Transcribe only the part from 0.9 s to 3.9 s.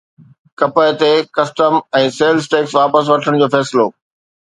تي custom ۽ sales tax واپس وٺڻ جو فيصلو